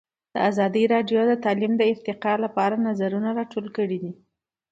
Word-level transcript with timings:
ازادي 0.49 0.83
راډیو 0.93 1.21
د 1.29 1.33
تعلیم 1.45 1.73
د 1.77 1.81
ارتقا 1.91 2.33
لپاره 2.45 2.83
نظرونه 2.87 3.29
راټول 3.39 3.65
کړي. 3.77 3.99